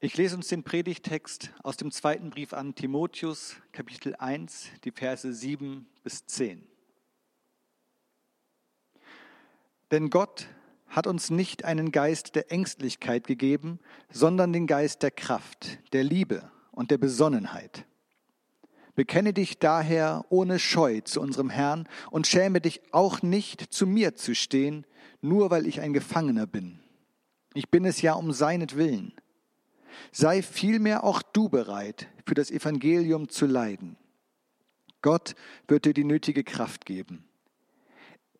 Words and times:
Ich 0.00 0.16
lese 0.16 0.36
uns 0.36 0.46
den 0.46 0.62
Predigtext 0.62 1.50
aus 1.64 1.76
dem 1.76 1.90
zweiten 1.90 2.30
Brief 2.30 2.52
an 2.52 2.76
Timotheus, 2.76 3.56
Kapitel 3.72 4.14
1, 4.14 4.68
die 4.84 4.92
Verse 4.92 5.32
7 5.32 5.88
bis 6.04 6.24
10. 6.24 6.64
Denn 9.90 10.08
Gott 10.08 10.46
hat 10.86 11.08
uns 11.08 11.30
nicht 11.30 11.64
einen 11.64 11.90
Geist 11.90 12.36
der 12.36 12.52
Ängstlichkeit 12.52 13.26
gegeben, 13.26 13.80
sondern 14.08 14.52
den 14.52 14.68
Geist 14.68 15.02
der 15.02 15.10
Kraft, 15.10 15.80
der 15.92 16.04
Liebe 16.04 16.48
und 16.70 16.92
der 16.92 16.98
Besonnenheit. 16.98 17.84
Bekenne 18.94 19.32
dich 19.32 19.58
daher 19.58 20.24
ohne 20.28 20.60
Scheu 20.60 21.00
zu 21.00 21.20
unserem 21.20 21.50
Herrn 21.50 21.88
und 22.12 22.28
schäme 22.28 22.60
dich 22.60 22.82
auch 22.92 23.20
nicht, 23.22 23.72
zu 23.72 23.84
mir 23.84 24.14
zu 24.14 24.36
stehen, 24.36 24.86
nur 25.22 25.50
weil 25.50 25.66
ich 25.66 25.80
ein 25.80 25.92
Gefangener 25.92 26.46
bin. 26.46 26.78
Ich 27.52 27.68
bin 27.68 27.84
es 27.84 28.00
ja 28.00 28.12
um 28.12 28.30
seinetwillen. 28.30 29.12
Sei 30.12 30.42
vielmehr 30.42 31.04
auch 31.04 31.22
du 31.22 31.48
bereit, 31.48 32.08
für 32.26 32.34
das 32.34 32.50
Evangelium 32.50 33.28
zu 33.28 33.46
leiden. 33.46 33.96
Gott 35.02 35.34
wird 35.66 35.84
dir 35.84 35.94
die 35.94 36.04
nötige 36.04 36.44
Kraft 36.44 36.84
geben. 36.84 37.24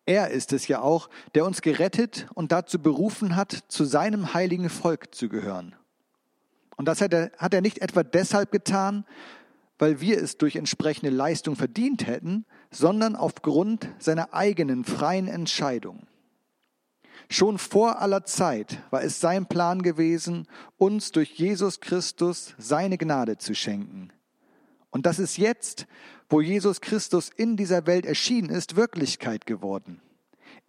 Er 0.05 0.31
ist 0.31 0.53
es 0.53 0.67
ja 0.67 0.81
auch, 0.81 1.09
der 1.35 1.45
uns 1.45 1.61
gerettet 1.61 2.27
und 2.33 2.51
dazu 2.51 2.79
berufen 2.79 3.35
hat, 3.35 3.51
zu 3.67 3.85
seinem 3.85 4.33
heiligen 4.33 4.69
Volk 4.69 5.13
zu 5.13 5.29
gehören. 5.29 5.75
Und 6.77 6.85
das 6.87 7.01
hat 7.01 7.13
er, 7.13 7.31
hat 7.37 7.53
er 7.53 7.61
nicht 7.61 7.79
etwa 7.79 8.03
deshalb 8.03 8.51
getan, 8.51 9.05
weil 9.77 10.01
wir 10.01 10.17
es 10.21 10.37
durch 10.37 10.55
entsprechende 10.55 11.09
Leistung 11.09 11.55
verdient 11.55 12.07
hätten, 12.07 12.45
sondern 12.71 13.15
aufgrund 13.15 13.87
seiner 13.99 14.33
eigenen 14.33 14.83
freien 14.83 15.27
Entscheidung. 15.27 16.07
Schon 17.31 17.59
vor 17.59 18.01
aller 18.01 18.25
Zeit 18.25 18.81
war 18.89 19.03
es 19.03 19.19
sein 19.19 19.45
Plan 19.45 19.83
gewesen, 19.83 20.47
uns 20.77 21.11
durch 21.11 21.31
Jesus 21.31 21.79
Christus 21.79 22.55
seine 22.57 22.97
Gnade 22.97 23.37
zu 23.37 23.53
schenken. 23.53 24.11
Und 24.89 25.05
das 25.05 25.19
ist 25.19 25.37
jetzt, 25.37 25.85
wo 26.27 26.41
Jesus 26.41 26.81
Christus 26.81 27.29
in 27.29 27.55
dieser 27.55 27.85
Welt 27.85 28.07
erschienen 28.07 28.49
ist, 28.49 28.75
Wirklichkeit 28.75 29.45
geworden. 29.45 30.01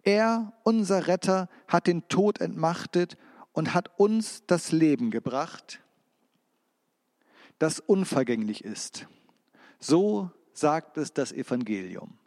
Er, 0.03 0.53
unser 0.63 1.07
Retter, 1.07 1.49
hat 1.67 1.87
den 1.87 2.07
Tod 2.07 2.39
entmachtet 2.39 3.17
und 3.53 3.73
hat 3.73 3.99
uns 3.99 4.43
das 4.45 4.71
Leben 4.71 5.09
gebracht, 5.09 5.81
das 7.57 7.79
unvergänglich 7.79 8.63
ist. 8.63 9.07
So 9.79 10.29
sagt 10.53 10.97
es 10.97 11.11
das 11.13 11.31
Evangelium. 11.31 12.20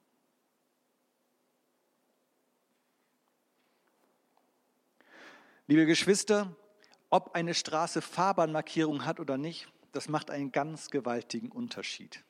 Liebe 5.67 5.87
Geschwister, 5.87 6.55
ob 7.09 7.35
eine 7.35 7.55
Straße 7.55 8.03
Fahrbahnmarkierung 8.03 9.07
hat 9.07 9.19
oder 9.19 9.39
nicht, 9.39 9.67
das 9.93 10.11
macht 10.11 10.31
einen 10.31 10.53
ganz 10.53 10.91
gewaltigen 10.91 11.51
Unterschied. 11.51 12.23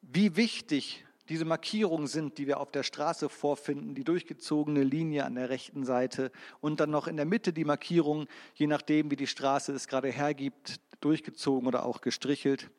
Wie 0.00 0.34
wichtig 0.34 1.04
diese 1.28 1.44
Markierungen 1.44 2.08
sind, 2.08 2.38
die 2.38 2.48
wir 2.48 2.58
auf 2.58 2.72
der 2.72 2.82
Straße 2.82 3.28
vorfinden, 3.28 3.94
die 3.94 4.02
durchgezogene 4.02 4.82
Linie 4.82 5.24
an 5.24 5.36
der 5.36 5.50
rechten 5.50 5.84
Seite 5.84 6.32
und 6.60 6.80
dann 6.80 6.90
noch 6.90 7.06
in 7.06 7.16
der 7.16 7.26
Mitte 7.26 7.52
die 7.52 7.64
Markierung, 7.64 8.26
je 8.54 8.66
nachdem, 8.66 9.12
wie 9.12 9.16
die 9.16 9.28
Straße 9.28 9.72
es 9.72 9.86
gerade 9.86 10.10
hergibt, 10.10 10.80
durchgezogen 11.00 11.68
oder 11.68 11.86
auch 11.86 12.00
gestrichelt. 12.00 12.72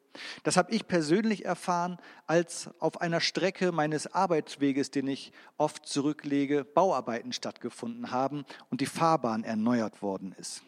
Das 0.44 0.58
habe 0.58 0.72
ich 0.72 0.88
persönlich 0.88 1.46
erfahren, 1.46 1.98
als 2.28 2.70
auf 2.80 3.02
einer 3.02 3.20
Strecke 3.20 3.72
meines 3.72 4.14
Arbeitsweges, 4.14 4.92
den 4.92 5.08
ich 5.08 5.32
oft 5.58 5.86
zurücklege, 5.86 6.64
Bauarbeiten 6.64 7.34
stattgefunden 7.34 8.12
haben 8.12 8.46
und 8.70 8.82
die 8.82 8.86
Fahrbahn 8.86 9.44
erneuert 9.44 10.02
worden 10.02 10.36
ist. 10.38 10.64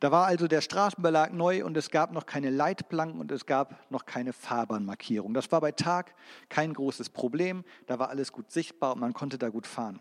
Da 0.00 0.10
war 0.10 0.26
also 0.26 0.48
der 0.48 0.60
Straßenbelag 0.60 1.32
neu 1.32 1.64
und 1.64 1.76
es 1.76 1.90
gab 1.90 2.12
noch 2.12 2.26
keine 2.26 2.50
Leitplanken 2.50 3.20
und 3.20 3.30
es 3.30 3.46
gab 3.46 3.90
noch 3.90 4.06
keine 4.06 4.32
Fahrbahnmarkierung. 4.32 5.34
Das 5.34 5.52
war 5.52 5.60
bei 5.60 5.72
Tag 5.72 6.14
kein 6.48 6.74
großes 6.74 7.10
Problem, 7.10 7.64
da 7.86 7.98
war 7.98 8.08
alles 8.08 8.32
gut 8.32 8.50
sichtbar 8.50 8.94
und 8.94 9.00
man 9.00 9.14
konnte 9.14 9.38
da 9.38 9.48
gut 9.48 9.66
fahren. 9.66 10.00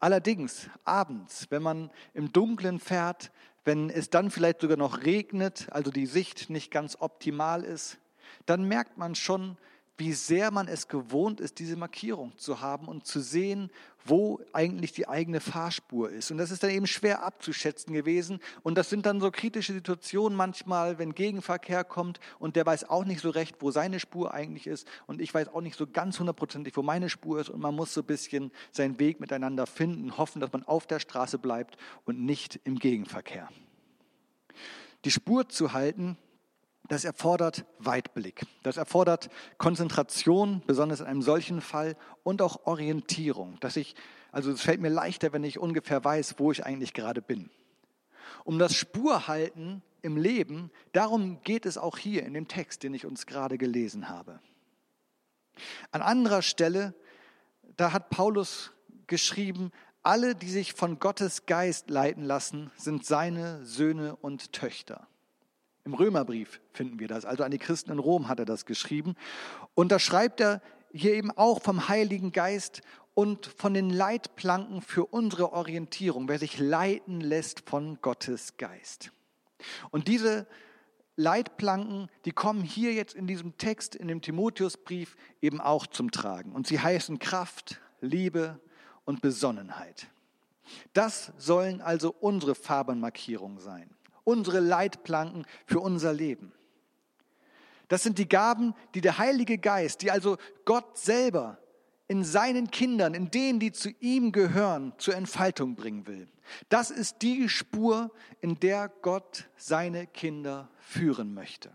Allerdings 0.00 0.70
abends, 0.84 1.46
wenn 1.50 1.62
man 1.62 1.90
im 2.14 2.32
Dunkeln 2.32 2.80
fährt, 2.80 3.30
wenn 3.64 3.90
es 3.90 4.10
dann 4.10 4.30
vielleicht 4.30 4.62
sogar 4.62 4.76
noch 4.76 5.02
regnet, 5.04 5.68
also 5.70 5.90
die 5.90 6.06
Sicht 6.06 6.50
nicht 6.50 6.70
ganz 6.70 6.96
optimal 6.98 7.62
ist, 7.64 7.98
dann 8.46 8.64
merkt 8.64 8.98
man 8.98 9.14
schon, 9.14 9.56
wie 9.98 10.12
sehr 10.14 10.50
man 10.50 10.68
es 10.68 10.88
gewohnt 10.88 11.40
ist, 11.40 11.58
diese 11.58 11.76
Markierung 11.76 12.36
zu 12.36 12.60
haben 12.60 12.88
und 12.88 13.06
zu 13.06 13.20
sehen, 13.20 13.70
wo 14.04 14.40
eigentlich 14.52 14.92
die 14.92 15.06
eigene 15.06 15.38
Fahrspur 15.38 16.10
ist. 16.10 16.30
Und 16.30 16.38
das 16.38 16.50
ist 16.50 16.62
dann 16.62 16.70
eben 16.70 16.86
schwer 16.86 17.22
abzuschätzen 17.22 17.92
gewesen. 17.92 18.40
Und 18.62 18.76
das 18.76 18.90
sind 18.90 19.06
dann 19.06 19.20
so 19.20 19.30
kritische 19.30 19.72
Situationen 19.72 20.36
manchmal, 20.36 20.98
wenn 20.98 21.14
Gegenverkehr 21.14 21.84
kommt 21.84 22.18
und 22.38 22.56
der 22.56 22.66
weiß 22.66 22.88
auch 22.88 23.04
nicht 23.04 23.20
so 23.20 23.30
recht, 23.30 23.56
wo 23.60 23.70
seine 23.70 24.00
Spur 24.00 24.34
eigentlich 24.34 24.66
ist. 24.66 24.88
Und 25.06 25.20
ich 25.20 25.32
weiß 25.32 25.48
auch 25.48 25.60
nicht 25.60 25.76
so 25.76 25.86
ganz 25.86 26.18
hundertprozentig, 26.18 26.76
wo 26.76 26.82
meine 26.82 27.08
Spur 27.08 27.40
ist. 27.40 27.50
Und 27.50 27.60
man 27.60 27.76
muss 27.76 27.94
so 27.94 28.00
ein 28.00 28.06
bisschen 28.06 28.50
seinen 28.72 28.98
Weg 28.98 29.20
miteinander 29.20 29.66
finden, 29.66 30.16
hoffen, 30.16 30.40
dass 30.40 30.52
man 30.52 30.64
auf 30.64 30.86
der 30.86 30.98
Straße 30.98 31.38
bleibt 31.38 31.76
und 32.04 32.20
nicht 32.20 32.58
im 32.64 32.78
Gegenverkehr. 32.78 33.48
Die 35.04 35.10
Spur 35.10 35.48
zu 35.48 35.72
halten, 35.72 36.16
das 36.92 37.06
erfordert 37.06 37.64
Weitblick. 37.78 38.44
Das 38.62 38.76
erfordert 38.76 39.30
Konzentration, 39.56 40.62
besonders 40.66 41.00
in 41.00 41.06
einem 41.06 41.22
solchen 41.22 41.62
Fall, 41.62 41.96
und 42.22 42.42
auch 42.42 42.66
Orientierung. 42.66 43.58
Dass 43.60 43.76
ich, 43.76 43.94
also 44.30 44.52
es 44.52 44.60
fällt 44.60 44.82
mir 44.82 44.90
leichter, 44.90 45.32
wenn 45.32 45.42
ich 45.42 45.58
ungefähr 45.58 46.04
weiß, 46.04 46.34
wo 46.36 46.52
ich 46.52 46.66
eigentlich 46.66 46.92
gerade 46.92 47.22
bin. 47.22 47.48
Um 48.44 48.58
das 48.58 48.74
Spurhalten 48.74 49.82
im 50.02 50.18
Leben, 50.18 50.70
darum 50.92 51.40
geht 51.44 51.64
es 51.64 51.78
auch 51.78 51.96
hier 51.96 52.26
in 52.26 52.34
dem 52.34 52.46
Text, 52.46 52.82
den 52.82 52.92
ich 52.92 53.06
uns 53.06 53.24
gerade 53.24 53.56
gelesen 53.56 54.10
habe. 54.10 54.40
An 55.92 56.02
anderer 56.02 56.42
Stelle, 56.42 56.92
da 57.78 57.94
hat 57.94 58.10
Paulus 58.10 58.70
geschrieben, 59.06 59.72
alle, 60.02 60.34
die 60.34 60.50
sich 60.50 60.74
von 60.74 60.98
Gottes 60.98 61.46
Geist 61.46 61.88
leiten 61.88 62.22
lassen, 62.22 62.70
sind 62.76 63.06
seine 63.06 63.64
Söhne 63.64 64.14
und 64.16 64.52
Töchter. 64.52 65.08
Im 65.84 65.94
Römerbrief 65.94 66.60
finden 66.72 67.00
wir 67.00 67.08
das. 67.08 67.24
Also 67.24 67.42
an 67.42 67.50
die 67.50 67.58
Christen 67.58 67.90
in 67.90 67.98
Rom 67.98 68.28
hat 68.28 68.38
er 68.38 68.44
das 68.44 68.66
geschrieben. 68.66 69.16
Und 69.74 69.90
da 69.90 69.98
schreibt 69.98 70.40
er 70.40 70.62
hier 70.92 71.14
eben 71.14 71.30
auch 71.30 71.60
vom 71.60 71.88
Heiligen 71.88 72.32
Geist 72.32 72.82
und 73.14 73.46
von 73.46 73.74
den 73.74 73.90
Leitplanken 73.90 74.80
für 74.80 75.06
unsere 75.06 75.52
Orientierung, 75.52 76.28
wer 76.28 76.38
sich 76.38 76.58
leiten 76.58 77.20
lässt 77.20 77.68
von 77.68 77.98
Gottes 78.00 78.56
Geist. 78.56 79.12
Und 79.90 80.08
diese 80.08 80.46
Leitplanken, 81.16 82.08
die 82.24 82.32
kommen 82.32 82.62
hier 82.62 82.92
jetzt 82.92 83.14
in 83.14 83.26
diesem 83.26 83.58
Text, 83.58 83.94
in 83.94 84.08
dem 84.08 84.22
Timotheusbrief 84.22 85.16
eben 85.40 85.60
auch 85.60 85.86
zum 85.86 86.10
Tragen. 86.10 86.52
Und 86.52 86.66
sie 86.66 86.80
heißen 86.80 87.18
Kraft, 87.18 87.80
Liebe 88.00 88.60
und 89.04 89.20
Besonnenheit. 89.20 90.06
Das 90.92 91.32
sollen 91.36 91.80
also 91.80 92.14
unsere 92.20 92.54
Farbenmarkierungen 92.54 93.58
sein 93.58 93.90
unsere 94.24 94.60
Leitplanken 94.60 95.46
für 95.66 95.80
unser 95.80 96.12
Leben. 96.12 96.52
Das 97.88 98.02
sind 98.02 98.18
die 98.18 98.28
Gaben, 98.28 98.74
die 98.94 99.00
der 99.00 99.18
Heilige 99.18 99.58
Geist, 99.58 100.02
die 100.02 100.10
also 100.10 100.38
Gott 100.64 100.96
selber 100.96 101.58
in 102.08 102.24
seinen 102.24 102.70
Kindern, 102.70 103.14
in 103.14 103.30
denen, 103.30 103.60
die 103.60 103.72
zu 103.72 103.90
ihm 104.00 104.32
gehören, 104.32 104.92
zur 104.98 105.14
Entfaltung 105.14 105.76
bringen 105.76 106.06
will. 106.06 106.28
Das 106.68 106.90
ist 106.90 107.22
die 107.22 107.48
Spur, 107.48 108.10
in 108.40 108.58
der 108.60 108.88
Gott 108.88 109.48
seine 109.56 110.06
Kinder 110.06 110.70
führen 110.78 111.34
möchte. 111.34 111.74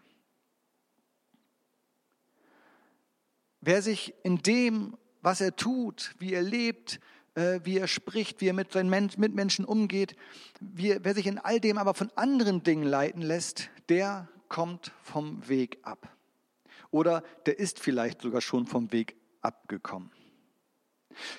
Wer 3.62 3.82
sich 3.82 4.14
in 4.24 4.38
dem, 4.44 4.98
was 5.22 5.42
er 5.42 5.56
tut, 5.56 6.16
wie 6.20 6.34
er 6.34 6.44
lebt, 6.44 7.00
wie 7.64 7.78
er 7.78 7.88
spricht, 7.88 8.42
wie 8.42 8.48
er 8.48 8.54
mit 8.54 8.72
seinen 8.72 8.90
Mitmenschen 8.90 9.64
umgeht. 9.64 10.16
Wer 10.60 11.14
sich 11.14 11.28
in 11.28 11.38
all 11.38 11.60
dem 11.60 11.78
aber 11.78 11.94
von 11.94 12.12
anderen 12.16 12.64
Dingen 12.64 12.84
leiten 12.84 13.22
lässt, 13.22 13.70
der 13.90 14.28
kommt 14.50 14.92
vom 15.04 15.48
Weg 15.48 15.78
ab. 15.84 16.10
Oder 16.90 17.24
der 17.46 17.60
ist 17.60 17.80
vielleicht 17.80 18.22
sogar 18.22 18.42
schon 18.42 18.66
vom 18.66 18.92
Weg 18.92 19.16
abgekommen. 19.42 20.12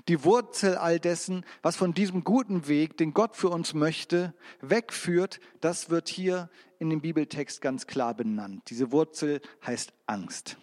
Die 0.08 0.25
Wurzel 0.25 0.76
all 0.76 0.99
dessen, 0.99 1.44
was 1.62 1.76
von 1.76 1.94
diesem 1.94 2.25
guten 2.25 2.69
Weg, 2.69 2.96
den 2.96 3.14
Gott 3.14 3.37
für 3.37 3.49
uns 3.49 3.75
möchte, 3.75 4.34
wegführt, 4.61 5.40
das 5.61 5.90
wird 5.90 6.08
hier 6.08 6.50
in 6.78 6.90
dem 6.90 7.00
Bibeltext 7.00 7.61
ganz 7.61 7.87
klar 7.87 8.14
benannt. 8.14 8.70
Diese 8.70 8.93
Wurzel 8.93 9.40
heißt 9.67 9.93
Angst. 10.06 10.58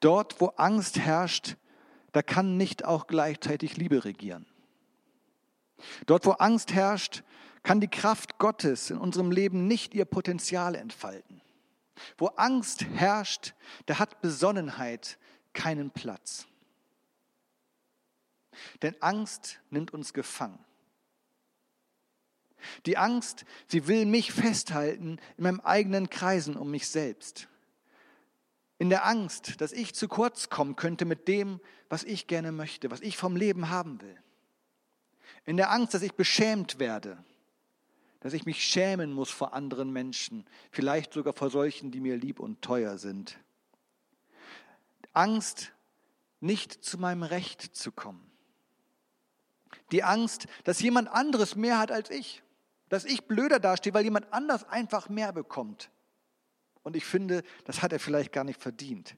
Dort, 0.00 0.40
wo 0.40 0.46
Angst 0.56 0.98
herrscht, 0.98 1.56
da 2.12 2.22
kann 2.22 2.56
nicht 2.56 2.84
auch 2.84 3.06
gleichzeitig 3.06 3.76
Liebe 3.76 4.04
regieren. 4.04 4.46
Dort, 6.06 6.26
wo 6.26 6.32
Angst 6.32 6.72
herrscht, 6.72 7.22
kann 7.62 7.80
die 7.80 7.88
Kraft 7.88 8.38
Gottes 8.38 8.90
in 8.90 8.98
unserem 8.98 9.30
Leben 9.30 9.66
nicht 9.66 9.94
ihr 9.94 10.04
Potenzial 10.04 10.74
entfalten. 10.74 11.40
Wo 12.16 12.28
Angst 12.28 12.84
herrscht, 12.94 13.54
da 13.86 13.98
hat 13.98 14.20
Besonnenheit 14.20 15.18
keinen 15.52 15.90
Platz. 15.90 16.46
Denn 18.82 19.00
Angst 19.00 19.60
nimmt 19.70 19.92
uns 19.92 20.12
gefangen. 20.12 20.58
Die 22.86 22.96
Angst, 22.96 23.44
sie 23.68 23.86
will 23.86 24.04
mich 24.04 24.32
festhalten 24.32 25.18
in 25.36 25.44
meinem 25.44 25.60
eigenen 25.60 26.10
Kreisen 26.10 26.56
um 26.56 26.70
mich 26.70 26.88
selbst. 26.88 27.48
In 28.78 28.90
der 28.90 29.04
Angst, 29.04 29.60
dass 29.60 29.72
ich 29.72 29.94
zu 29.94 30.06
kurz 30.06 30.50
kommen 30.50 30.76
könnte 30.76 31.04
mit 31.04 31.26
dem, 31.26 31.60
was 31.88 32.04
ich 32.04 32.26
gerne 32.26 32.52
möchte, 32.52 32.90
was 32.90 33.00
ich 33.00 33.16
vom 33.16 33.34
Leben 33.34 33.70
haben 33.70 34.00
will. 34.00 34.16
In 35.44 35.56
der 35.56 35.70
Angst, 35.70 35.94
dass 35.94 36.02
ich 36.02 36.14
beschämt 36.14 36.78
werde, 36.78 37.22
dass 38.20 38.32
ich 38.32 38.46
mich 38.46 38.62
schämen 38.64 39.12
muss 39.12 39.30
vor 39.30 39.52
anderen 39.52 39.92
Menschen, 39.92 40.46
vielleicht 40.70 41.12
sogar 41.12 41.32
vor 41.32 41.50
solchen, 41.50 41.90
die 41.90 42.00
mir 42.00 42.16
lieb 42.16 42.40
und 42.40 42.62
teuer 42.62 42.98
sind. 42.98 43.38
Angst, 45.12 45.72
nicht 46.40 46.72
zu 46.72 46.98
meinem 46.98 47.24
Recht 47.24 47.62
zu 47.74 47.90
kommen. 47.90 48.30
Die 49.90 50.04
Angst, 50.04 50.46
dass 50.64 50.80
jemand 50.80 51.08
anderes 51.08 51.56
mehr 51.56 51.78
hat 51.78 51.90
als 51.90 52.10
ich, 52.10 52.42
dass 52.88 53.04
ich 53.04 53.26
blöder 53.26 53.58
dastehe, 53.58 53.94
weil 53.94 54.04
jemand 54.04 54.32
anders 54.32 54.64
einfach 54.64 55.08
mehr 55.08 55.32
bekommt. 55.32 55.90
Und 56.88 56.96
ich 56.96 57.04
finde, 57.04 57.42
das 57.64 57.82
hat 57.82 57.92
er 57.92 58.00
vielleicht 58.00 58.32
gar 58.32 58.44
nicht 58.44 58.62
verdient. 58.62 59.14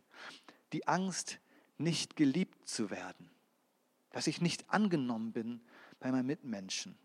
Die 0.72 0.88
Angst, 0.88 1.38
nicht 1.78 2.17
geliebt 2.17 2.69
zu 2.69 2.90
werden, 2.90 3.31
dass 4.11 4.26
ich 4.26 4.40
nicht 4.40 4.69
angenommen 4.70 5.31
bin 5.31 5.61
bei 6.00 6.11
meinen 6.11 6.26
Mitmenschen, 6.26 6.99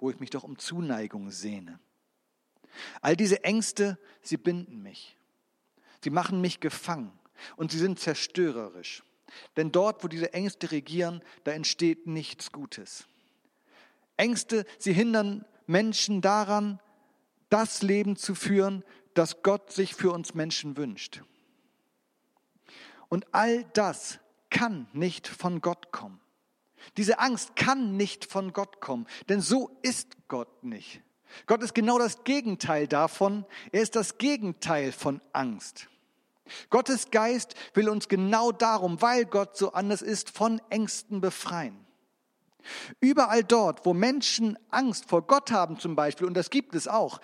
wo 0.00 0.10
ich 0.10 0.18
mich 0.18 0.30
doch 0.30 0.42
um 0.42 0.58
Zuneigung 0.58 1.30
sehne. 1.30 1.78
All 3.00 3.14
diese 3.14 3.44
Ängste, 3.44 3.96
sie 4.22 4.38
binden 4.38 4.82
mich. 4.82 5.16
Sie 6.02 6.10
machen 6.10 6.40
mich 6.40 6.58
gefangen 6.58 7.12
und 7.54 7.70
sie 7.70 7.78
sind 7.78 8.00
zerstörerisch. 8.00 9.04
Denn 9.56 9.70
dort, 9.70 10.02
wo 10.02 10.08
diese 10.08 10.32
Ängste 10.32 10.72
regieren, 10.72 11.22
da 11.44 11.52
entsteht 11.52 12.08
nichts 12.08 12.50
Gutes. 12.50 13.06
Ängste, 14.16 14.66
sie 14.80 14.92
hindern 14.92 15.44
Menschen 15.68 16.22
daran, 16.22 16.80
das 17.50 17.82
Leben 17.82 18.16
zu 18.16 18.34
führen, 18.34 18.82
das 19.14 19.42
Gott 19.42 19.72
sich 19.72 19.94
für 19.94 20.10
uns 20.12 20.34
Menschen 20.34 20.76
wünscht. 20.76 21.22
Und 23.08 23.26
all 23.32 23.64
das 23.72 24.18
kann 24.50 24.88
nicht 24.92 25.26
von 25.28 25.60
Gott 25.60 25.92
kommen. 25.92 26.20
Diese 26.96 27.18
Angst 27.18 27.56
kann 27.56 27.96
nicht 27.96 28.24
von 28.24 28.52
Gott 28.52 28.80
kommen, 28.80 29.06
denn 29.28 29.40
so 29.40 29.70
ist 29.82 30.16
Gott 30.28 30.64
nicht. 30.64 31.00
Gott 31.46 31.62
ist 31.62 31.74
genau 31.74 31.98
das 31.98 32.24
Gegenteil 32.24 32.86
davon. 32.86 33.44
Er 33.72 33.82
ist 33.82 33.96
das 33.96 34.18
Gegenteil 34.18 34.92
von 34.92 35.20
Angst. 35.32 35.88
Gottes 36.70 37.10
Geist 37.10 37.54
will 37.72 37.88
uns 37.88 38.08
genau 38.08 38.52
darum, 38.52 39.00
weil 39.00 39.24
Gott 39.24 39.56
so 39.56 39.72
anders 39.72 40.02
ist, 40.02 40.30
von 40.30 40.60
Ängsten 40.68 41.20
befreien. 41.20 41.84
Überall 43.00 43.44
dort, 43.44 43.84
wo 43.84 43.94
Menschen 43.94 44.58
Angst 44.70 45.06
vor 45.06 45.22
Gott 45.22 45.50
haben 45.50 45.78
zum 45.78 45.96
Beispiel, 45.96 46.26
und 46.26 46.34
das 46.34 46.50
gibt 46.50 46.74
es 46.74 46.88
auch, 46.88 47.20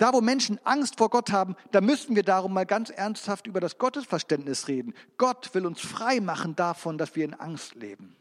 da 0.00 0.14
wo 0.14 0.22
Menschen 0.22 0.58
Angst 0.64 0.96
vor 0.96 1.10
Gott 1.10 1.30
haben, 1.30 1.56
da 1.72 1.82
müssen 1.82 2.16
wir 2.16 2.22
darum 2.22 2.54
mal 2.54 2.64
ganz 2.64 2.88
ernsthaft 2.88 3.46
über 3.46 3.60
das 3.60 3.76
Gottesverständnis 3.76 4.66
reden. 4.66 4.94
Gott 5.18 5.54
will 5.54 5.66
uns 5.66 5.82
frei 5.82 6.20
machen 6.20 6.56
davon, 6.56 6.96
dass 6.96 7.16
wir 7.16 7.24
in 7.26 7.34
Angst 7.34 7.74
leben. 7.74 8.16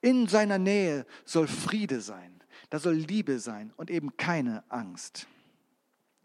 In 0.00 0.26
seiner 0.26 0.58
Nähe 0.58 1.06
soll 1.24 1.46
Friede 1.46 2.00
sein, 2.00 2.42
da 2.70 2.80
soll 2.80 2.94
Liebe 2.94 3.38
sein 3.38 3.72
und 3.76 3.88
eben 3.88 4.16
keine 4.16 4.64
Angst. 4.68 5.28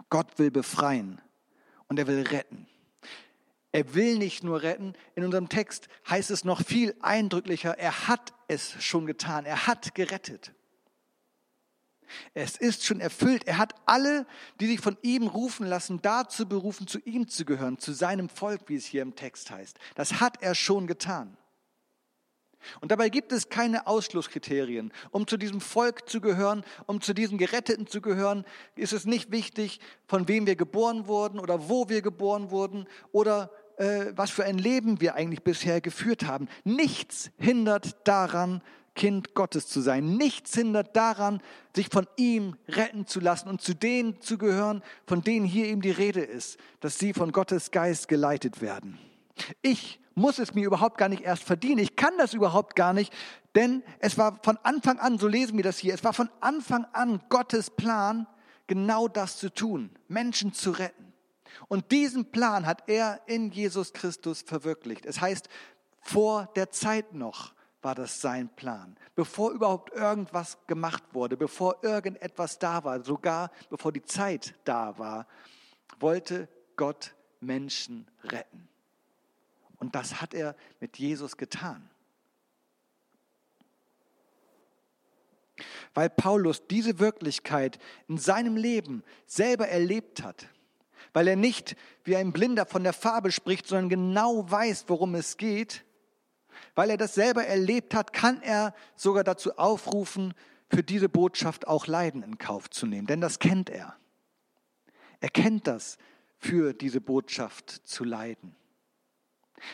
Gott 0.09 0.39
will 0.39 0.49
befreien 0.49 1.21
und 1.87 1.99
er 1.99 2.07
will 2.07 2.23
retten. 2.23 2.65
Er 3.71 3.93
will 3.93 4.17
nicht 4.17 4.43
nur 4.43 4.63
retten, 4.63 4.93
in 5.13 5.23
unserem 5.23 5.47
Text 5.47 5.89
heißt 6.09 6.31
es 6.31 6.43
noch 6.43 6.63
viel 6.63 6.95
eindrücklicher, 7.01 7.77
er 7.77 8.07
hat 8.07 8.33
es 8.47 8.83
schon 8.83 9.05
getan, 9.05 9.45
er 9.45 9.67
hat 9.67 9.93
gerettet. 9.93 10.55
Es 12.33 12.57
ist 12.57 12.85
schon 12.85 12.99
erfüllt. 12.99 13.47
Er 13.47 13.57
hat 13.57 13.75
alle, 13.85 14.25
die 14.59 14.67
sich 14.67 14.79
von 14.79 14.97
ihm 15.01 15.27
rufen 15.27 15.67
lassen, 15.67 16.01
dazu 16.01 16.47
berufen, 16.47 16.87
zu 16.87 16.99
ihm 16.99 17.27
zu 17.27 17.45
gehören, 17.45 17.79
zu 17.79 17.93
seinem 17.93 18.29
Volk, 18.29 18.61
wie 18.67 18.75
es 18.75 18.85
hier 18.85 19.01
im 19.01 19.15
Text 19.15 19.51
heißt. 19.51 19.77
Das 19.95 20.19
hat 20.19 20.41
er 20.41 20.55
schon 20.55 20.87
getan. 20.87 21.37
Und 22.81 22.91
dabei 22.91 23.09
gibt 23.09 23.31
es 23.31 23.49
keine 23.49 23.87
Ausschlusskriterien. 23.87 24.91
Um 25.11 25.27
zu 25.27 25.37
diesem 25.37 25.61
Volk 25.61 26.09
zu 26.09 26.21
gehören, 26.21 26.63
um 26.85 27.01
zu 27.01 27.13
diesen 27.13 27.37
Geretteten 27.37 27.87
zu 27.87 28.01
gehören, 28.01 28.45
ist 28.75 28.93
es 28.93 29.05
nicht 29.05 29.31
wichtig, 29.31 29.79
von 30.07 30.27
wem 30.27 30.45
wir 30.45 30.55
geboren 30.55 31.07
wurden 31.07 31.39
oder 31.39 31.69
wo 31.69 31.89
wir 31.89 32.01
geboren 32.01 32.51
wurden 32.51 32.87
oder 33.11 33.51
äh, 33.77 34.07
was 34.15 34.31
für 34.31 34.43
ein 34.43 34.57
Leben 34.57 35.01
wir 35.01 35.15
eigentlich 35.15 35.43
bisher 35.43 35.81
geführt 35.81 36.25
haben. 36.25 36.47
Nichts 36.63 37.31
hindert 37.37 38.07
daran, 38.07 38.61
Kind 38.97 39.35
Gottes 39.35 39.67
zu 39.67 39.79
sein. 39.79 40.17
Nichts 40.17 40.55
hindert 40.55 40.95
daran, 40.97 41.39
sich 41.73 41.87
von 41.87 42.07
ihm 42.17 42.57
retten 42.67 43.05
zu 43.05 43.21
lassen 43.21 43.47
und 43.47 43.61
zu 43.61 43.73
denen 43.73 44.19
zu 44.19 44.37
gehören, 44.37 44.83
von 45.05 45.21
denen 45.21 45.45
hier 45.45 45.67
eben 45.67 45.81
die 45.81 45.91
Rede 45.91 46.21
ist, 46.21 46.57
dass 46.81 46.99
sie 46.99 47.13
von 47.13 47.31
Gottes 47.31 47.71
Geist 47.71 48.09
geleitet 48.09 48.59
werden. 48.59 48.97
Ich 49.61 50.01
muss 50.15 50.39
es 50.39 50.55
mir 50.55 50.65
überhaupt 50.65 50.97
gar 50.97 51.09
nicht 51.09 51.21
erst 51.21 51.43
verdienen. 51.43 51.77
Ich 51.77 51.95
kann 51.95 52.17
das 52.17 52.33
überhaupt 52.33 52.75
gar 52.75 52.91
nicht, 52.91 53.13
denn 53.55 53.83
es 53.99 54.17
war 54.17 54.39
von 54.43 54.57
Anfang 54.63 54.97
an, 54.99 55.19
so 55.19 55.27
lesen 55.27 55.57
wir 55.57 55.63
das 55.63 55.77
hier, 55.77 55.93
es 55.93 56.03
war 56.03 56.13
von 56.13 56.29
Anfang 56.41 56.85
an 56.91 57.21
Gottes 57.29 57.69
Plan, 57.69 58.25
genau 58.65 59.07
das 59.07 59.37
zu 59.37 59.53
tun, 59.53 59.91
Menschen 60.07 60.53
zu 60.53 60.71
retten. 60.71 61.13
Und 61.67 61.91
diesen 61.91 62.31
Plan 62.31 62.65
hat 62.65 62.83
er 62.87 63.21
in 63.27 63.51
Jesus 63.51 63.93
Christus 63.93 64.41
verwirklicht. 64.41 65.05
Es 65.05 65.21
heißt, 65.21 65.49
vor 66.01 66.49
der 66.55 66.71
Zeit 66.71 67.13
noch 67.13 67.53
war 67.87 67.95
das 67.95 68.19
sein 68.19 68.49
Plan. 68.49 68.97
Bevor 69.15 69.51
überhaupt 69.51 69.93
irgendwas 69.93 70.57
gemacht 70.67 71.03
wurde, 71.13 71.37
bevor 71.37 71.85
irgendetwas 71.85 72.59
da 72.59 72.83
war, 72.83 73.01
sogar 73.01 73.49
bevor 73.69 73.93
die 73.93 74.03
Zeit 74.03 74.55
da 74.65 74.99
war, 74.99 75.25
wollte 75.97 76.49
Gott 76.75 77.15
Menschen 77.39 78.05
retten. 78.25 78.67
Und 79.77 79.95
das 79.95 80.19
hat 80.19 80.33
er 80.33 80.57
mit 80.81 80.99
Jesus 80.99 81.37
getan. 81.37 81.89
Weil 85.93 86.09
Paulus 86.09 86.67
diese 86.67 86.99
Wirklichkeit 86.99 87.79
in 88.09 88.17
seinem 88.17 88.57
Leben 88.57 89.01
selber 89.27 89.69
erlebt 89.69 90.23
hat, 90.23 90.49
weil 91.13 91.29
er 91.29 91.37
nicht 91.37 91.77
wie 92.03 92.17
ein 92.17 92.33
Blinder 92.33 92.65
von 92.65 92.83
der 92.83 92.91
Farbe 92.91 93.31
spricht, 93.31 93.65
sondern 93.65 93.87
genau 93.87 94.51
weiß, 94.51 94.83
worum 94.89 95.15
es 95.15 95.37
geht, 95.37 95.85
weil 96.75 96.89
er 96.89 96.97
das 96.97 97.15
selber 97.15 97.45
erlebt 97.45 97.93
hat, 97.93 98.13
kann 98.13 98.41
er 98.41 98.73
sogar 98.95 99.23
dazu 99.23 99.57
aufrufen, 99.57 100.33
für 100.69 100.83
diese 100.83 101.09
Botschaft 101.09 101.67
auch 101.67 101.87
Leiden 101.87 102.23
in 102.23 102.37
Kauf 102.37 102.69
zu 102.69 102.85
nehmen, 102.85 103.07
denn 103.07 103.21
das 103.21 103.39
kennt 103.39 103.69
er. 103.69 103.95
Er 105.21 105.29
kennt 105.29 105.65
das, 105.67 105.97
für 106.39 106.73
diese 106.73 107.01
Botschaft 107.01 107.69
zu 107.69 108.03
leiden. 108.03 108.55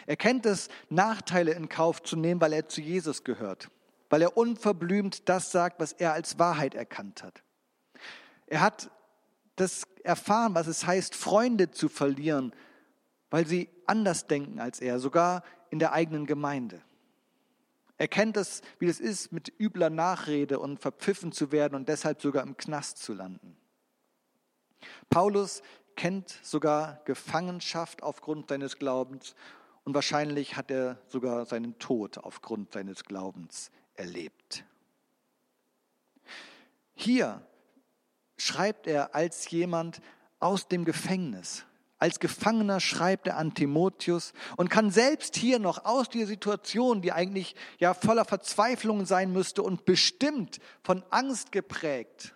Er 0.06 0.16
kennt 0.16 0.46
es, 0.46 0.70
Nachteile 0.90 1.52
in 1.52 1.68
Kauf 1.68 2.02
zu 2.02 2.16
nehmen, 2.16 2.40
weil 2.40 2.54
er 2.54 2.70
zu 2.70 2.80
Jesus 2.80 3.24
gehört, 3.24 3.70
weil 4.10 4.22
er 4.22 4.38
unverblümt 4.38 5.28
das 5.28 5.52
sagt, 5.52 5.80
was 5.80 5.92
er 5.92 6.14
als 6.14 6.40
Wahrheit 6.40 6.74
erkannt 6.74 7.22
hat. 7.24 7.44
Er 8.48 8.62
hat 8.62 8.90
das 9.56 9.84
erfahren, 10.04 10.56
was 10.56 10.68
es 10.68 10.86
heißt, 10.86 11.16
Freunde 11.16 11.72
zu 11.72 11.90
verlieren, 11.90 12.54
weil 13.34 13.48
sie 13.48 13.68
anders 13.88 14.28
denken 14.28 14.60
als 14.60 14.80
er, 14.80 15.00
sogar 15.00 15.42
in 15.72 15.80
der 15.80 15.92
eigenen 15.92 16.28
Gemeinde. 16.28 16.84
Er 17.98 18.08
kennt 18.08 18.38
es, 18.38 18.62
wie 18.78 18.86
es 18.86 19.00
ist, 19.00 19.32
mit 19.32 19.52
übler 19.60 19.90
Nachrede 19.90 20.60
und 20.60 20.80
verpfiffen 20.80 21.32
zu 21.32 21.52
werden 21.52 21.74
und 21.74 21.90
deshalb 21.90 22.22
sogar 22.22 22.44
im 22.44 22.58
Knast 22.58 23.00
zu 23.00 23.12
landen. 23.12 23.58
Paulus 25.10 25.64
kennt 25.96 26.30
sogar 26.44 27.02
Gefangenschaft 27.06 28.04
aufgrund 28.04 28.50
seines 28.50 28.78
Glaubens 28.78 29.34
und 29.84 29.96
wahrscheinlich 29.96 30.56
hat 30.56 30.70
er 30.70 31.02
sogar 31.08 31.48
seinen 31.48 31.80
Tod 31.80 32.20
aufgrund 32.20 32.72
seines 32.72 33.04
Glaubens 33.04 33.72
erlebt. 33.96 34.64
Hier 36.94 37.42
schreibt 38.38 38.86
er 38.86 39.16
als 39.16 39.50
jemand 39.50 40.02
aus 40.38 40.68
dem 40.68 40.86
Gefängnis. 40.86 41.66
Als 42.04 42.20
Gefangener 42.20 42.82
schreibt 42.82 43.28
er 43.28 43.38
an 43.38 43.54
Timotheus 43.54 44.34
und 44.58 44.70
kann 44.70 44.92
selbst 44.92 45.38
hier 45.38 45.58
noch 45.58 45.86
aus 45.86 46.10
dieser 46.10 46.28
Situation, 46.28 47.02
die 47.02 47.14
eigentlich 47.14 47.56
ja 47.80 47.94
voller 47.94 48.26
Verzweiflung 48.26 49.06
sein 49.06 49.32
müsste 49.32 49.64
und 49.64 49.86
bestimmt 49.86 50.60
von 50.84 51.02
Angst 51.12 51.54
geprägt 51.54 52.36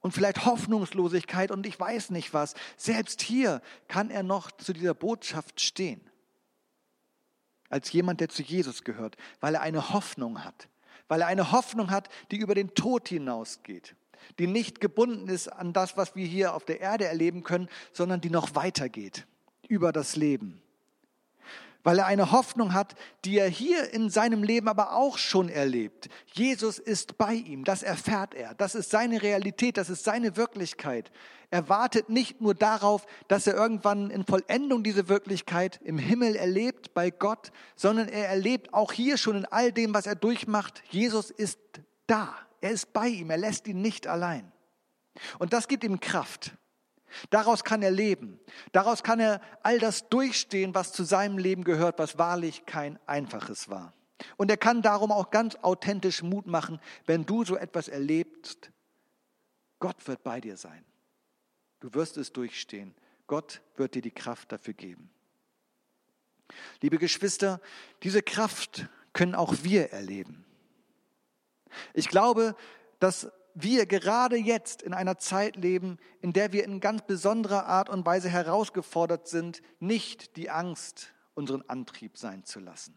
und 0.00 0.12
vielleicht 0.12 0.46
Hoffnungslosigkeit 0.46 1.50
und 1.50 1.66
ich 1.66 1.78
weiß 1.78 2.08
nicht 2.08 2.32
was, 2.32 2.54
selbst 2.78 3.20
hier 3.20 3.60
kann 3.86 4.08
er 4.08 4.22
noch 4.22 4.50
zu 4.50 4.72
dieser 4.72 4.94
Botschaft 4.94 5.60
stehen. 5.60 6.00
Als 7.68 7.92
jemand, 7.92 8.20
der 8.20 8.30
zu 8.30 8.42
Jesus 8.42 8.82
gehört, 8.82 9.18
weil 9.40 9.56
er 9.56 9.60
eine 9.60 9.92
Hoffnung 9.92 10.42
hat, 10.42 10.70
weil 11.06 11.20
er 11.20 11.26
eine 11.26 11.52
Hoffnung 11.52 11.90
hat, 11.90 12.08
die 12.30 12.38
über 12.38 12.54
den 12.54 12.72
Tod 12.72 13.10
hinausgeht, 13.10 13.94
die 14.38 14.46
nicht 14.46 14.80
gebunden 14.80 15.28
ist 15.28 15.48
an 15.48 15.72
das, 15.72 15.96
was 15.96 16.14
wir 16.16 16.26
hier 16.26 16.54
auf 16.54 16.64
der 16.64 16.80
Erde 16.80 17.06
erleben 17.06 17.42
können, 17.42 17.68
sondern 17.92 18.20
die 18.20 18.30
noch 18.30 18.54
weitergeht 18.54 19.26
über 19.68 19.92
das 19.92 20.16
Leben. 20.16 20.62
weil 21.84 22.00
er 22.00 22.06
eine 22.06 22.32
Hoffnung 22.32 22.74
hat, 22.74 22.96
die 23.24 23.38
er 23.38 23.48
hier 23.48 23.94
in 23.94 24.10
seinem 24.10 24.42
Leben 24.42 24.68
aber 24.68 24.94
auch 24.94 25.16
schon 25.16 25.48
erlebt. 25.48 26.08
Jesus 26.34 26.78
ist 26.78 27.16
bei 27.16 27.32
ihm, 27.32 27.64
das 27.64 27.82
erfährt 27.82 28.34
er, 28.34 28.54
das 28.54 28.74
ist 28.74 28.90
seine 28.90 29.22
Realität, 29.22 29.76
das 29.78 29.88
ist 29.88 30.04
seine 30.04 30.36
Wirklichkeit. 30.36 31.10
Er 31.50 31.70
wartet 31.70 32.10
nicht 32.10 32.42
nur 32.42 32.54
darauf, 32.54 33.06
dass 33.26 33.46
er 33.46 33.54
irgendwann 33.54 34.10
in 34.10 34.26
Vollendung 34.26 34.82
diese 34.82 35.08
Wirklichkeit 35.08 35.80
im 35.82 35.96
Himmel 35.96 36.36
erlebt 36.36 36.92
bei 36.92 37.10
Gott, 37.10 37.52
sondern 37.74 38.08
er 38.08 38.28
erlebt 38.28 38.74
auch 38.74 38.92
hier 38.92 39.16
schon 39.16 39.36
in 39.36 39.44
all 39.46 39.72
dem, 39.72 39.94
was 39.94 40.06
er 40.06 40.14
durchmacht, 40.14 40.82
Jesus 40.90 41.30
ist 41.30 41.58
da, 42.06 42.34
er 42.60 42.70
ist 42.70 42.92
bei 42.92 43.08
ihm, 43.08 43.30
er 43.30 43.38
lässt 43.38 43.66
ihn 43.66 43.80
nicht 43.80 44.06
allein. 44.06 44.52
Und 45.38 45.52
das 45.52 45.68
gibt 45.68 45.84
ihm 45.84 46.00
Kraft. 46.00 46.56
Daraus 47.30 47.64
kann 47.64 47.82
er 47.82 47.90
leben. 47.90 48.38
Daraus 48.72 49.02
kann 49.02 49.20
er 49.20 49.40
all 49.62 49.78
das 49.78 50.08
durchstehen, 50.08 50.74
was 50.74 50.92
zu 50.92 51.04
seinem 51.04 51.38
Leben 51.38 51.64
gehört, 51.64 51.98
was 51.98 52.18
wahrlich 52.18 52.66
kein 52.66 52.98
einfaches 53.06 53.68
war. 53.68 53.94
Und 54.36 54.50
er 54.50 54.56
kann 54.56 54.82
darum 54.82 55.12
auch 55.12 55.30
ganz 55.30 55.56
authentisch 55.56 56.22
Mut 56.22 56.46
machen, 56.46 56.80
wenn 57.06 57.24
du 57.24 57.44
so 57.44 57.56
etwas 57.56 57.88
erlebst. 57.88 58.70
Gott 59.78 60.06
wird 60.06 60.22
bei 60.22 60.40
dir 60.40 60.56
sein. 60.56 60.84
Du 61.80 61.94
wirst 61.94 62.16
es 62.16 62.32
durchstehen. 62.32 62.94
Gott 63.26 63.62
wird 63.76 63.94
dir 63.94 64.02
die 64.02 64.10
Kraft 64.10 64.50
dafür 64.50 64.74
geben. 64.74 65.10
Liebe 66.80 66.98
Geschwister, 66.98 67.60
diese 68.02 68.22
Kraft 68.22 68.86
können 69.12 69.34
auch 69.34 69.54
wir 69.62 69.92
erleben. 69.92 70.44
Ich 71.94 72.08
glaube, 72.08 72.54
dass 72.98 73.30
wir 73.54 73.86
gerade 73.86 74.36
jetzt 74.36 74.82
in 74.82 74.94
einer 74.94 75.18
Zeit 75.18 75.56
leben, 75.56 75.98
in 76.20 76.32
der 76.32 76.52
wir 76.52 76.64
in 76.64 76.80
ganz 76.80 77.02
besonderer 77.02 77.66
Art 77.66 77.88
und 77.88 78.06
Weise 78.06 78.28
herausgefordert 78.28 79.26
sind, 79.26 79.62
nicht 79.80 80.36
die 80.36 80.50
Angst 80.50 81.12
unseren 81.34 81.62
Antrieb 81.62 82.16
sein 82.16 82.44
zu 82.44 82.60
lassen. 82.60 82.96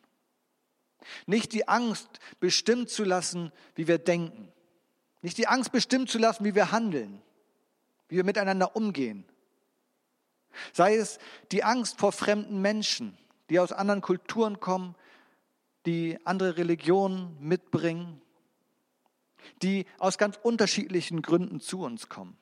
Nicht 1.26 1.54
die 1.54 1.68
Angst 1.68 2.20
bestimmt 2.40 2.90
zu 2.90 3.04
lassen, 3.04 3.52
wie 3.76 3.88
wir 3.88 3.98
denken. 3.98 4.52
Nicht 5.22 5.38
die 5.38 5.48
Angst 5.48 5.72
bestimmt 5.72 6.10
zu 6.10 6.20
lassen, 6.20 6.46
wie 6.46 6.56
wir 6.56 6.72
handeln, 6.72 7.22
wie 8.08 8.18
wir 8.18 8.24
miteinander 8.24 8.76
umgehen. 8.76 9.26
Sei 10.74 10.96
es 10.96 11.18
die 11.52 11.64
Angst 11.64 12.00
vor 12.00 12.12
fremden 12.12 12.62
Menschen, 12.62 13.18
die 13.50 13.60
aus 13.60 13.72
anderen 13.72 14.02
Kulturen 14.02 14.60
kommen, 14.60 14.96
die 15.86 16.20
andere 16.26 16.58
Religionen 16.58 17.36
mitbringen, 17.40 18.22
die 19.62 19.86
aus 20.00 20.18
ganz 20.18 20.40
unterschiedlichen 20.42 21.22
Gründen 21.22 21.60
zu 21.60 21.82
uns 21.82 22.10
kommen. 22.10 22.38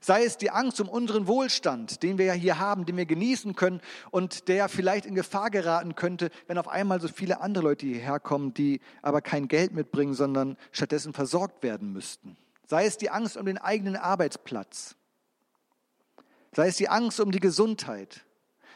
Sei 0.00 0.24
es 0.24 0.38
die 0.38 0.50
Angst 0.50 0.80
um 0.80 0.88
unseren 0.88 1.26
Wohlstand, 1.26 2.02
den 2.02 2.16
wir 2.16 2.24
ja 2.24 2.32
hier 2.32 2.58
haben, 2.58 2.86
den 2.86 2.96
wir 2.96 3.06
genießen 3.06 3.54
können 3.54 3.80
und 4.10 4.48
der 4.48 4.68
vielleicht 4.68 5.04
in 5.06 5.14
Gefahr 5.14 5.50
geraten 5.50 5.94
könnte, 5.94 6.30
wenn 6.46 6.58
auf 6.58 6.68
einmal 6.68 7.00
so 7.00 7.08
viele 7.08 7.40
andere 7.40 7.64
Leute 7.64 7.86
hierher 7.86 8.18
kommen, 8.18 8.54
die 8.54 8.80
aber 9.02 9.20
kein 9.20 9.48
Geld 9.48 9.72
mitbringen, 9.72 10.14
sondern 10.14 10.56
stattdessen 10.72 11.12
versorgt 11.12 11.62
werden 11.62 11.92
müssten. 11.92 12.36
Sei 12.66 12.86
es 12.86 12.96
die 12.96 13.10
Angst 13.10 13.36
um 13.36 13.44
den 13.44 13.58
eigenen 13.58 13.96
Arbeitsplatz. 13.96 14.96
Sei 16.52 16.68
es 16.68 16.76
die 16.76 16.88
Angst 16.88 17.20
um 17.20 17.30
die 17.30 17.40
Gesundheit. 17.40 18.24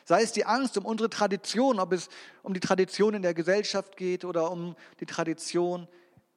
Sei 0.05 0.23
es 0.23 0.33
die 0.33 0.45
Angst 0.45 0.77
um 0.77 0.85
unsere 0.85 1.11
Tradition, 1.11 1.79
ob 1.79 1.93
es 1.93 2.09
um 2.43 2.53
die 2.53 2.61
Tradition 2.61 3.15
in 3.15 3.23
der 3.23 3.35
Gesellschaft 3.35 3.97
geht 3.97 4.25
oder 4.25 4.51
um 4.51 4.75
die 5.01 5.07
Tradition 5.07 5.89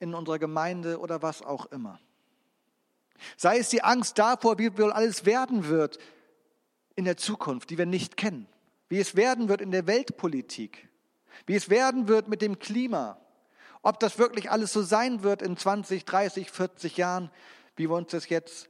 in 0.01 0.13
unserer 0.13 0.39
Gemeinde 0.39 1.00
oder 1.00 1.22
was 1.22 1.41
auch 1.41 1.67
immer. 1.67 2.00
Sei 3.38 3.60
es 3.60 3.70
die 3.70 3.84
Angst 3.84 4.17
davor, 4.17 4.58
wie 4.58 4.77
wohl 4.77 4.91
alles 4.91 5.25
werden 5.25 5.67
wird 5.67 6.00
in 6.96 7.05
der 7.05 7.17
Zukunft, 7.17 7.70
die 7.70 7.77
wir 7.77 7.86
nicht 7.86 8.17
kennen. 8.17 8.48
Wie 8.89 9.00
es 9.00 9.15
werden 9.15 9.48
wird 9.48 9.62
in 9.62 9.72
der 9.72 9.88
Weltpolitik. 9.88 10.89
Wie 11.46 11.55
es 11.55 11.70
werden 11.70 12.08
wird 12.08 12.27
mit 12.27 12.41
dem 12.41 12.60
Klima. 12.60 13.17
Ob 13.84 14.00
das 14.00 14.17
wirklich 14.17 14.51
alles 14.51 14.74
so 14.74 14.81
sein 14.81 15.24
wird 15.24 15.41
in 15.41 15.55
20, 15.55 16.03
30, 16.05 16.51
40 16.51 16.98
Jahren, 16.98 17.31
wie 17.75 17.89
wir 17.89 17.96
uns 17.96 18.12
das 18.12 18.27
jetzt 18.29 18.70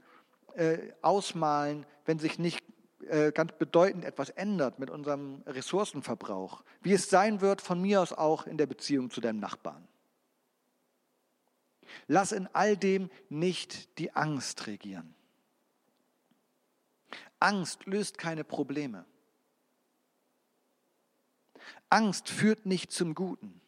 äh, 0.55 0.77
ausmalen, 1.01 1.85
wenn 2.05 2.19
sich 2.19 2.39
nicht 2.39 2.63
äh, 3.09 3.31
ganz 3.31 3.53
bedeutend 3.57 4.05
etwas 4.05 4.29
ändert 4.29 4.79
mit 4.79 4.89
unserem 4.89 5.41
Ressourcenverbrauch. 5.45 6.63
Wie 6.81 6.93
es 6.93 7.09
sein 7.09 7.41
wird 7.41 7.61
von 7.61 7.81
mir 7.81 8.01
aus 8.01 8.13
auch 8.13 8.45
in 8.45 8.57
der 8.57 8.67
Beziehung 8.67 9.09
zu 9.09 9.21
deinem 9.21 9.39
Nachbarn. 9.39 9.87
Lass 12.07 12.31
in 12.31 12.47
all 12.53 12.77
dem 12.77 13.09
nicht 13.29 13.97
die 13.97 14.13
Angst 14.15 14.67
regieren. 14.67 15.15
Angst 17.39 17.85
löst 17.85 18.17
keine 18.17 18.43
Probleme. 18.43 19.05
Angst 21.89 22.29
führt 22.29 22.65
nicht 22.65 22.91
zum 22.91 23.15
Guten. 23.15 23.59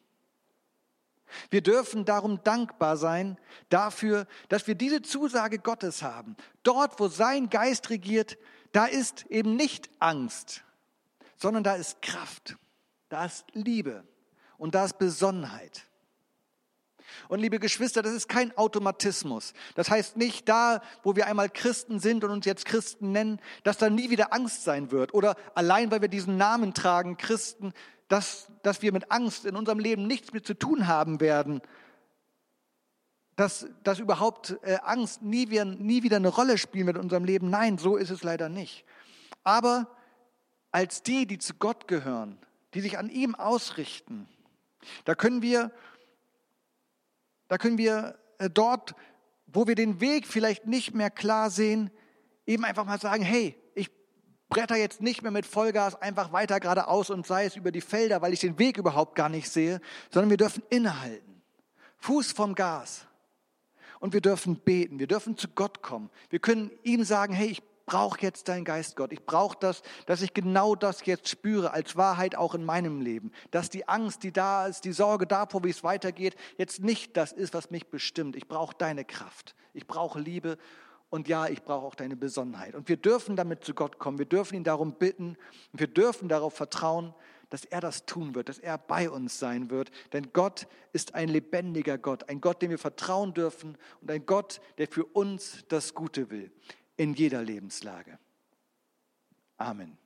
Wir 1.49 1.61
dürfen 1.61 2.05
darum 2.05 2.43
dankbar 2.43 2.97
sein 2.97 3.37
dafür, 3.69 4.27
dass 4.49 4.67
wir 4.67 4.75
diese 4.75 5.01
Zusage 5.01 5.59
Gottes 5.59 6.03
haben. 6.03 6.35
Dort, 6.61 6.99
wo 6.99 7.07
sein 7.07 7.49
Geist 7.49 7.89
regiert, 7.89 8.37
da 8.71 8.85
ist 8.85 9.25
eben 9.27 9.55
nicht 9.55 9.89
Angst, 9.99 10.63
sondern 11.37 11.63
da 11.63 11.75
ist 11.75 12.01
Kraft, 12.01 12.55
da 13.09 13.25
ist 13.25 13.45
Liebe 13.53 14.07
und 14.57 14.75
da 14.75 14.85
ist 14.85 14.99
Besonnenheit. 14.99 15.83
Und 17.27 17.39
liebe 17.39 17.59
Geschwister, 17.59 18.01
das 18.01 18.13
ist 18.13 18.29
kein 18.29 18.55
Automatismus. 18.57 19.53
Das 19.75 19.89
heißt 19.89 20.17
nicht 20.17 20.47
da, 20.49 20.81
wo 21.03 21.15
wir 21.15 21.27
einmal 21.27 21.49
Christen 21.49 21.99
sind 21.99 22.23
und 22.23 22.31
uns 22.31 22.45
jetzt 22.45 22.65
Christen 22.65 23.11
nennen, 23.11 23.39
dass 23.63 23.77
da 23.77 23.89
nie 23.89 24.09
wieder 24.09 24.33
Angst 24.33 24.63
sein 24.63 24.91
wird. 24.91 25.13
Oder 25.13 25.35
allein, 25.55 25.91
weil 25.91 26.01
wir 26.01 26.07
diesen 26.07 26.37
Namen 26.37 26.73
tragen, 26.73 27.17
Christen, 27.17 27.73
dass, 28.07 28.47
dass 28.61 28.81
wir 28.81 28.91
mit 28.91 29.11
Angst 29.11 29.45
in 29.45 29.55
unserem 29.55 29.79
Leben 29.79 30.05
nichts 30.07 30.33
mehr 30.33 30.43
zu 30.43 30.53
tun 30.53 30.87
haben 30.87 31.19
werden. 31.19 31.61
Dass, 33.35 33.67
dass 33.83 33.99
überhaupt 33.99 34.57
äh, 34.61 34.77
Angst 34.83 35.23
nie 35.23 35.49
wieder, 35.49 35.65
nie 35.65 36.03
wieder 36.03 36.17
eine 36.17 36.27
Rolle 36.27 36.57
spielt 36.57 36.85
mit 36.85 36.97
unserem 36.97 37.25
Leben. 37.25 37.49
Nein, 37.49 37.79
so 37.79 37.95
ist 37.95 38.11
es 38.11 38.23
leider 38.23 38.49
nicht. 38.49 38.85
Aber 39.43 39.87
als 40.71 41.01
die, 41.01 41.25
die 41.25 41.39
zu 41.39 41.55
Gott 41.55 41.87
gehören, 41.87 42.37
die 42.73 42.81
sich 42.81 42.97
an 42.97 43.09
ihm 43.09 43.35
ausrichten, 43.35 44.27
da 45.05 45.15
können 45.15 45.41
wir 45.41 45.71
da 47.53 47.59
können 47.59 47.77
wir 47.77 48.17
äh, 48.39 48.49
dort, 48.49 48.95
wo 49.45 49.67
wir 49.67 49.75
den 49.75 50.01
Weg 50.01 50.25
vielleicht 50.25 50.65
nicht 50.65 50.95
mehr 50.95 51.11
klar 51.11 51.51
sehen, 51.51 51.91
eben 52.47 52.65
einfach 52.65 52.83
mal 52.83 52.99
sagen, 52.99 53.21
hey, 53.21 53.55
ich 53.75 53.91
bretter 54.49 54.75
jetzt 54.75 55.03
nicht 55.03 55.21
mehr 55.21 55.29
mit 55.29 55.45
Vollgas 55.45 55.93
einfach 56.01 56.33
weiter 56.33 56.59
geradeaus 56.59 57.11
und 57.11 57.27
sei 57.27 57.45
es 57.45 57.55
über 57.55 57.71
die 57.71 57.81
Felder, 57.81 58.23
weil 58.23 58.33
ich 58.33 58.39
den 58.39 58.57
Weg 58.57 58.79
überhaupt 58.79 59.13
gar 59.13 59.29
nicht 59.29 59.51
sehe, 59.51 59.81
sondern 60.09 60.31
wir 60.31 60.37
dürfen 60.37 60.63
innehalten. 60.71 61.43
Fuß 61.97 62.31
vom 62.31 62.55
Gas. 62.55 63.05
Und 63.99 64.13
wir 64.13 64.21
dürfen 64.21 64.55
beten, 64.55 64.97
wir 64.97 65.05
dürfen 65.05 65.37
zu 65.37 65.47
Gott 65.49 65.83
kommen. 65.83 66.09
Wir 66.31 66.39
können 66.39 66.71
ihm 66.81 67.03
sagen, 67.03 67.35
hey, 67.35 67.49
ich 67.49 67.61
brauche 67.85 68.21
jetzt 68.21 68.47
deinen 68.47 68.65
Geist, 68.65 68.95
Gott. 68.95 69.11
Ich 69.11 69.25
brauche 69.25 69.57
das, 69.59 69.81
dass 70.05 70.21
ich 70.21 70.33
genau 70.33 70.75
das 70.75 71.05
jetzt 71.05 71.29
spüre, 71.29 71.71
als 71.71 71.95
Wahrheit 71.95 72.35
auch 72.35 72.55
in 72.55 72.63
meinem 72.63 73.01
Leben. 73.01 73.31
Dass 73.51 73.69
die 73.69 73.87
Angst, 73.87 74.23
die 74.23 74.31
da 74.31 74.67
ist, 74.67 74.85
die 74.85 74.93
Sorge 74.93 75.27
davor, 75.27 75.63
wie 75.63 75.69
es 75.69 75.83
weitergeht, 75.83 76.35
jetzt 76.57 76.81
nicht 76.81 77.17
das 77.17 77.31
ist, 77.31 77.53
was 77.53 77.71
mich 77.71 77.87
bestimmt. 77.87 78.35
Ich 78.35 78.47
brauche 78.47 78.75
deine 78.77 79.05
Kraft. 79.05 79.55
Ich 79.73 79.87
brauche 79.87 80.19
Liebe 80.19 80.57
und 81.09 81.27
ja, 81.27 81.47
ich 81.47 81.63
brauche 81.63 81.85
auch 81.85 81.95
deine 81.95 82.15
Besonnenheit. 82.15 82.75
Und 82.75 82.89
wir 82.89 82.97
dürfen 82.97 83.35
damit 83.35 83.63
zu 83.63 83.73
Gott 83.73 83.99
kommen. 83.99 84.17
Wir 84.17 84.25
dürfen 84.25 84.55
ihn 84.55 84.63
darum 84.63 84.93
bitten 84.93 85.37
und 85.71 85.79
wir 85.79 85.87
dürfen 85.87 86.29
darauf 86.29 86.53
vertrauen, 86.53 87.13
dass 87.49 87.65
er 87.65 87.81
das 87.81 88.07
tun 88.07 88.33
wird, 88.33 88.49
dass 88.49 88.57
er 88.57 88.79
bei 88.79 89.11
uns 89.11 89.37
sein 89.37 89.69
wird. 89.69 89.91
Denn 90.11 90.33
Gott 90.33 90.67
ist 90.91 91.13
ein 91.13 91.29
lebendiger 91.29 91.99
Gott, 91.99 92.27
ein 92.29 92.41
Gott, 92.41 92.63
dem 92.63 92.71
wir 92.71 92.79
vertrauen 92.79 93.35
dürfen 93.35 93.77
und 94.01 94.09
ein 94.09 94.25
Gott, 94.25 94.59
der 94.79 94.87
für 94.87 95.05
uns 95.05 95.63
das 95.67 95.93
Gute 95.93 96.31
will 96.31 96.51
in 96.95 97.13
jeder 97.13 97.41
Lebenslage. 97.43 98.17
Amen. 99.55 99.97